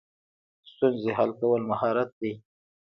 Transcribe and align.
ستونزې 0.71 1.11
حل 1.17 1.31
کول 1.39 1.61
مهارت 1.71 2.09
دی 2.19 2.33